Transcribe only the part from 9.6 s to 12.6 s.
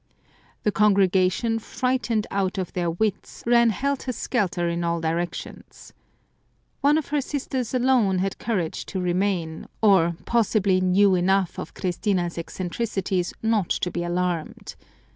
or possibly knew enough of Christina's